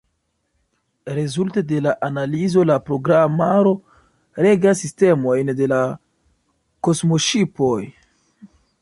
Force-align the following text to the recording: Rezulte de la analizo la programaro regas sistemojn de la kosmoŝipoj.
Rezulte 1.15 1.61
de 1.71 1.81
la 1.87 1.93
analizo 2.07 2.63
la 2.71 2.79
programaro 2.89 3.75
regas 4.47 4.83
sistemojn 4.87 5.55
de 5.61 5.71
la 5.75 5.85
kosmoŝipoj. 6.89 7.81